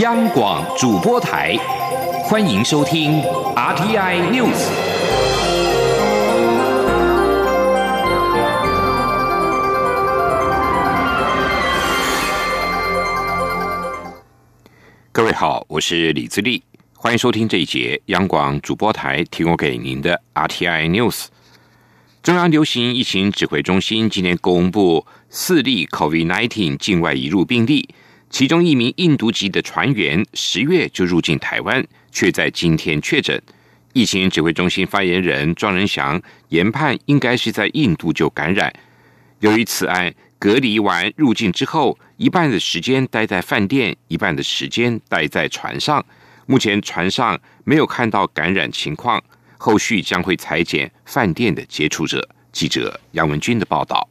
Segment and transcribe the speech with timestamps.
[0.00, 1.54] 央广主播台，
[2.24, 3.20] 欢迎收听
[3.54, 4.66] RTI News。
[15.12, 16.62] 各位好，我是李自立，
[16.94, 21.26] 欢迎收听这一节央广主播台提供给您的 RTI News。
[22.22, 27.90] 中央流行疫情指挥中心今天公布四例 COVID-19 境外移入病例。
[28.30, 33.42] 其中一名印度籍的船员十月就入境台湾，却在今天确诊。
[33.92, 38.72] 疫情指挥中心发言人庄仁祥研判，应该是在印度就感染。
[39.40, 46.04] 由于此案隔离完入境之后，一半的时间待在饭店，一半的时间待在船上。
[46.46, 49.20] 目前船上没有看到感染情况，
[49.58, 52.26] 后续将会裁剪饭店的接触者。
[52.52, 54.08] 记者杨文军的报道。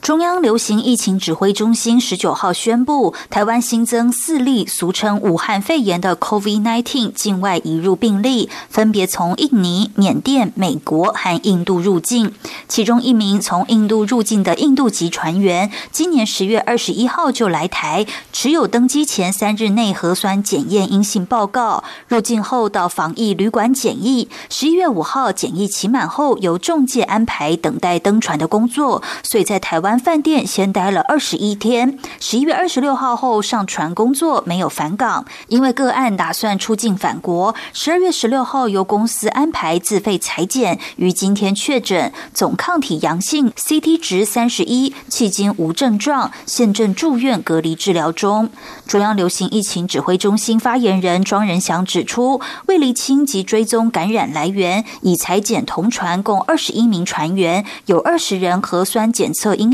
[0.00, 12.32] 中央流行疫情指挥中心十九号宣布，台湾新增四例俗称武汉肺炎的 COVID-19 境外移入病例，分别从印尼、缅甸、美国和印度入境。
[12.66, 24.30] 其中一名从印度入境的印度籍船员，今年十月二十一号就来台，持有登机前三日内核酸检验阴性报告，入境后到防疫旅馆检疫。
[24.48, 29.89] 十一月五号检疫期满后，由中介安排等待登船的工作，所以在台湾。
[29.98, 35.24] 饭店先待了二十一天，十一月二十六号后上船工作，没有返港。
[35.48, 48.50] 因为个案打算出境返国，十二月十六号由公司安排自费裁剪，于今天确诊，总抗体阳性，CT 值三十一，迄今无症状，现正住院隔离治疗中。
[48.86, 59.70] 中央流行疫情指挥中心发言人庄仁祥指出，为厘清及追踪感染来源，已裁剪同船共二十一名船员，有二十人核酸检测阴。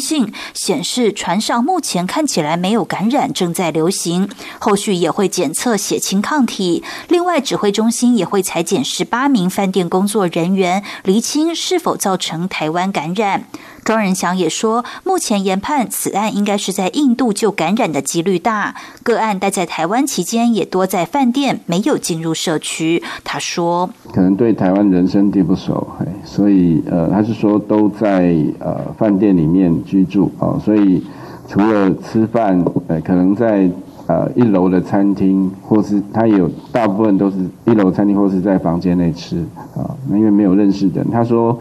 [0.54, 4.28] 显示船上目前看起来没有感染，正在流行。
[4.58, 6.84] 后续也会检测血清抗体。
[7.08, 13.44] 另外，指挥中心也会裁减十八名饭店工作人员，厘清是否造成台湾感染。
[13.86, 18.74] 庄仁祥也说，目前研判此案应该是在印度就感染的几率大。
[19.04, 23.00] 个案待在台湾期间也多在饭店，没有进入社区。
[23.22, 25.86] 他说，可能对台湾人生地不熟，
[26.24, 31.00] 所以呃，他是说都在呃饭店里面居住啊，所以
[31.46, 33.70] 除了吃饭，呃，可能在
[34.08, 37.36] 呃一楼的餐厅，或是他有大部分都是
[37.66, 39.44] 一楼餐厅，或是在房间内吃
[39.76, 39.94] 啊。
[40.08, 41.56] 那因为没有认识的人，他说。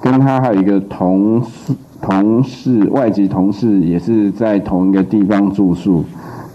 [0.00, 6.04] 跟他还有一个同事，同事外籍同事也是在同一个地方住宿，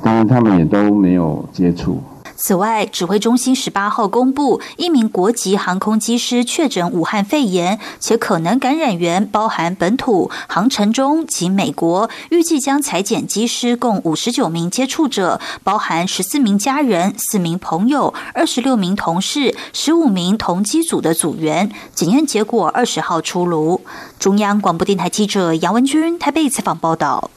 [0.01, 1.97] 但是他们也都没有接触。
[2.35, 12.09] 此外，指挥中心十八号公布，一名国籍航空机师确诊武汉肺炎，且可能感染源包含本土、航程中及美国。
[12.29, 21.71] 预计将裁减机师共五十九名接触者，包含十四名家人、四名朋友、二十六名同事、十五名同机组的组员。
[21.93, 23.81] 检验结果二十号出炉。
[24.19, 27.29] 中央广播电台记者杨文君台北采访报道。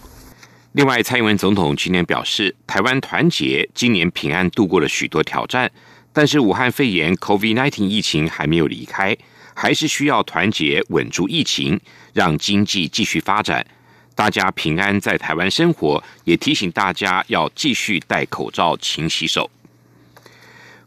[0.77, 5.73] 另外，蔡英文总统今年表示，台湾团结，今年平安度过了许多挑战，
[6.13, 9.17] 但是武汉肺炎 （COVID-19） 疫情还没有离开，
[9.55, 11.81] 还是需要团结稳住疫情，
[12.13, 13.67] 让经济继续发展，
[14.15, 16.05] 大家平安在台湾生活。
[16.25, 19.51] 也提醒大家要继续戴口罩、勤洗手。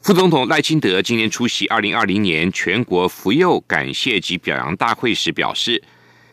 [0.04, 5.82] 副总统赖清德今年出席二零二零年全国福幼感谢及表扬大会时表示，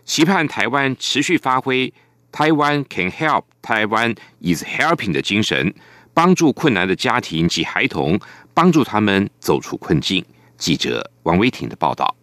[0.04, 1.90] 期盼台湾持续发挥。
[2.36, 5.72] 台湾 can help，台湾 is helping 的精神，
[6.12, 8.20] 帮助困难的家庭及孩童，
[8.52, 10.22] 帮助他们走出困境。
[10.58, 12.14] 记者王威婷的报道。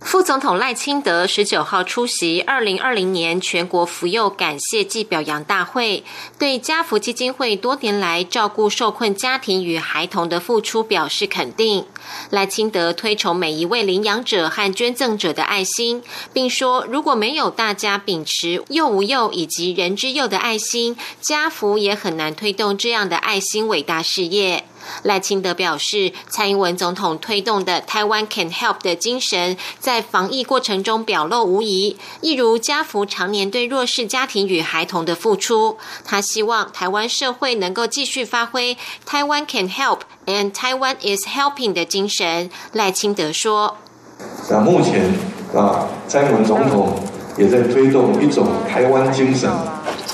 [0.00, 6.02] 副总统赖清德十九号出席二零二零年全国福幼感谢暨表扬大会，
[6.38, 11.84] 对家福基金会多年来照顾受困家庭与孩童的付出表示肯定。
[12.30, 24.64] 赖清德推崇每一位领养者和捐赠者的爱心，并说如果没有大家秉持幼无幼以及人之幼的爱心，家福也很难推动这样的爱心伟大事业。
[25.02, 31.96] 赖清德表示，蔡英文总统推动的台湾 Can Help 的精神，在防疫过程中表露无遗。
[32.20, 42.50] 一如家福常年对弱势家庭与孩童的付出，他希望台湾社会能够继续发挥台湾 Can Help and Taiwan is Helping 的精神。
[42.72, 43.76] 赖清德说
[44.50, 45.12] ：“那目前
[45.54, 46.98] 啊，蔡英文总统
[47.36, 49.50] 也在推动一种台湾精神。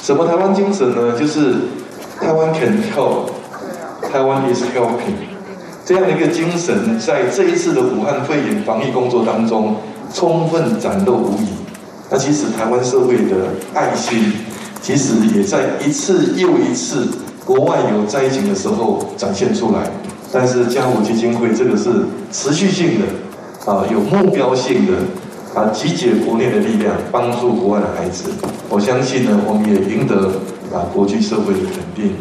[0.03, 1.19] 什么台湾精神呢？
[1.19, 1.55] 就是
[2.21, 3.31] 台湾 Can Help。”
[4.17, 5.13] Taiwan is helping，
[5.85, 9.77] 这样的一个精神，在这一次的武汉肺炎防疫工作当中，
[10.15, 11.49] 充分展露无遗。
[12.09, 14.33] 那其实台湾社会的爱心，
[14.81, 17.07] 其实也在一次又一次
[17.45, 19.91] 国外有灾情的时候展现出来，
[20.33, 21.91] 但是家福基金会这个是
[22.33, 24.95] 持续性的，啊，有目标性的，
[25.55, 28.31] 啊，集结国内的力量，帮助国外的孩子。
[28.71, 30.29] 我相信呢，我们也赢得
[30.75, 32.15] 啊国际社会的肯定。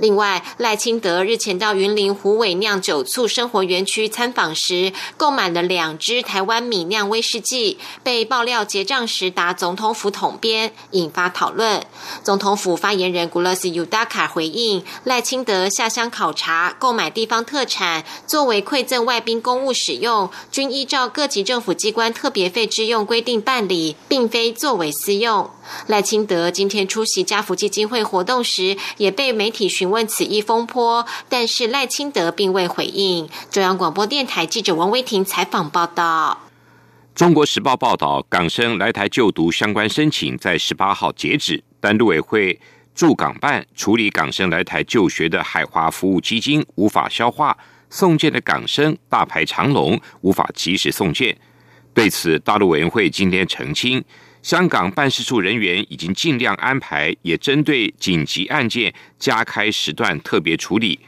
[0.00, 11.84] 另外，赖清德日前到云林虎尾酿酒醋生活园区参访时，购买了两支台湾米酿威士忌，被爆料结账时打总统府统编，引发讨论。
[12.24, 25.50] 总统府发言人古勒斯尤达卡回应，赖清德下乡考察，购买地方特产作为馈赠外宾公务使用，均依照各级政府机关特别费之用规定办理，并非作为私用。
[25.86, 33.28] 赖清德今天出席家福基金会活动时，也被媒体询问此一风波，但是赖清德并未回应。
[33.50, 36.40] 中央广播电台记者王威婷采访报道。
[37.14, 42.58] 中国时报报道，港生来台就读相关申请在十八号截止，但陆委会
[42.94, 47.56] 驻港办处理港生来台就学的海华服务基金无法消化
[47.90, 51.36] 送件的港生大排长龙，无法及时送件。
[51.92, 54.02] 对此，大陆委员会今天澄清。
[54.42, 60.98] 香港办事处人员已经尽量安排，也针对紧急案件加开时段特别处理。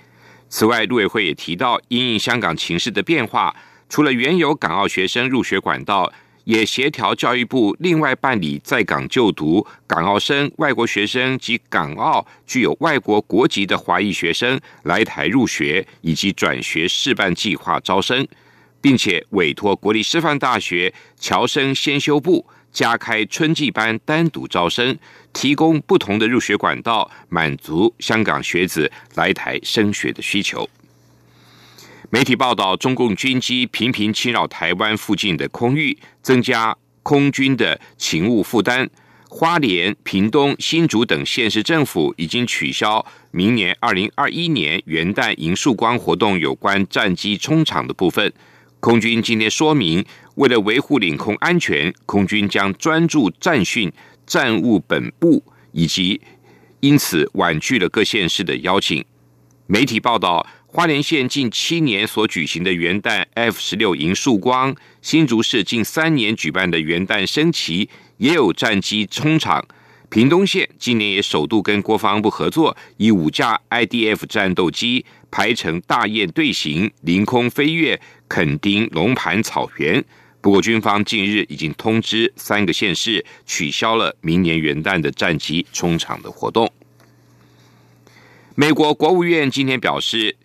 [0.50, 3.56] 此外，陆委会也提到，因应香港情势的变化，
[3.88, 6.12] 除了原有港澳学生入学管道，
[6.44, 18.26] 也协调教育部另外办理在港就读港澳生、外国学生及港澳具有外国国籍的华裔学生来台入学以及转学试办计划招生，
[18.82, 22.46] 并且委托国立师范大学侨生先修部。
[22.72, 24.96] 加开春季班单独招生，
[25.32, 30.68] 提供不同的入学管道，满足香港学子来台升学的需求。
[32.10, 38.88] 媒体报道，中共军机频频侵扰台湾附近的空域，增加空军的勤务负担。
[39.28, 48.30] 花莲、屏东、新竹等县市政府已经取消明年二零二一年元旦迎曙光活动有关战机冲场的部分。
[48.82, 50.04] 空军今天说明。
[50.34, 53.92] 为了维护领空安全，空军将专注战训、
[54.26, 55.40] 战务本部，
[55.70, 56.20] 以及
[56.80, 59.04] 因此婉拒了各县市的邀请。
[59.68, 69.64] 媒体报道，花莲县近七年所举行的元旦 F 十六迎曙光，新竹市近三年举办的元旦升旗也有战机冲场。
[70.12, 77.98] 屏东县今年也首度跟国防部合作，以五架 IDF 战斗机排成大雁队形，凌空飞跃
[78.28, 80.04] 垦丁龙盘草原。
[80.42, 86.70] 不过，军方近日已经通知三个县市取消了明年元旦的战机冲场的活动。
[88.54, 90.36] 美国国务院今天表示，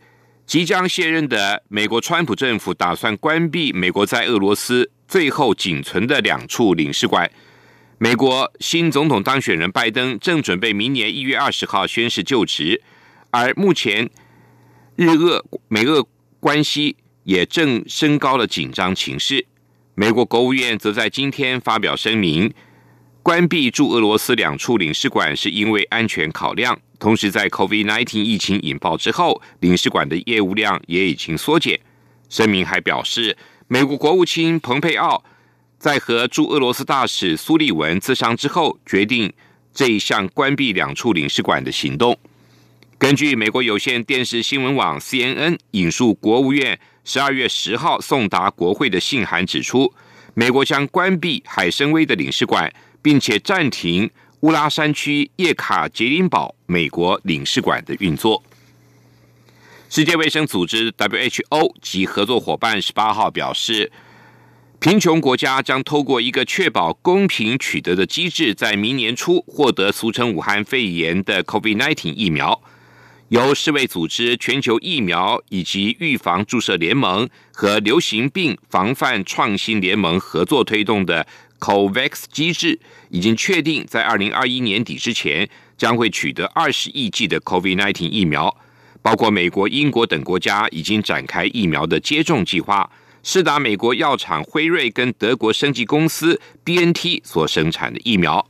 [0.46, 7.30] 即将卸任的美国川普政府打算关闭美国在俄罗斯最后仅存的两处领事馆。
[8.00, 12.80] 美国新总统当选人拜登正准备明年一月二十号宣誓就职，
[13.32, 14.08] 而目前
[14.96, 16.08] 日俄美俄
[16.40, 19.48] 关系也正升高了紧张情势。
[19.96, 22.54] 美国国务院则在今天发表声明，
[23.24, 26.80] 关闭驻俄罗斯两处领事馆是因为安全考量。
[27.00, 31.80] 同时，在 COVID-19 疫情引爆之后，领事馆的业务量也已经缩减。
[32.30, 33.36] 声明还表示，
[33.68, 35.24] 美国国务卿蓬佩奥
[35.80, 39.32] 在和驻俄罗斯大使苏利文自商之后，决定
[39.74, 42.18] 这一项关闭两处领事馆的行动。
[42.98, 46.80] 根据美国有线电视新闻网 CNN 引述国务院。
[47.10, 49.94] 十二月十号送达国会的信函指出，
[50.34, 52.70] 美国将关闭海参崴的领事馆，
[53.02, 58.44] 并且暂停乌拉山区叶卡捷琳堡美国领事馆的运作。
[59.90, 63.90] 世界卫生组织 （WHO） 及合作伙伴十八号表示，
[64.80, 72.62] 贫穷国家将透过一个确保公平取得的机制，在明年初获得俗称武汉肺炎的 COVID-19 疫苗。
[73.30, 81.26] 由世卫组织、全球疫苗以及预防注射联盟和流行病防范创新联盟合作推动的
[81.60, 82.80] COVAX 机制，
[83.10, 88.56] 已经确定在二零二一年底之前将会取得二十亿剂的 COVID-19 疫苗。
[89.02, 92.90] 包括美国、英国等国家已经展开疫苗的接种计划，
[93.30, 98.48] 是打美国药厂辉瑞跟德国生技公司 BNT 所生产的疫苗。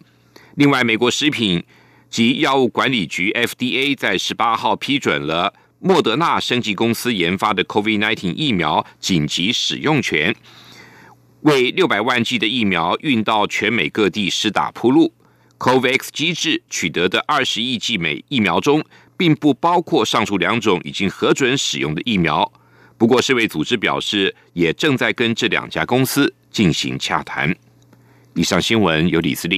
[0.54, 1.64] 另外，美国食品。
[2.10, 10.34] 及药物管理局 FDA 在十八号批准了莫德纳生技公司研发的 COVID-19 疫苗紧急使用权，
[11.42, 15.14] 为六百万剂的疫苗运到全美各地施打铺路。
[15.60, 18.82] COVAX 机制取得的二十亿剂美疫苗中，
[19.18, 22.50] 并不包括上述两种已经核准使用的疫苗。
[22.98, 27.56] 不过，世卫组织表示，也正在跟这两家公司进行洽谈。
[28.34, 29.56] 以上新闻由李思利。